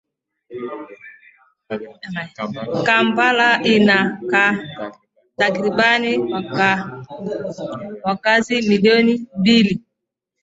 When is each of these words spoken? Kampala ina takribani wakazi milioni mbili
Kampala 2.87 3.49
ina 3.75 3.97
takribani 5.37 6.17
wakazi 8.03 8.55
milioni 8.61 9.27
mbili 9.37 9.81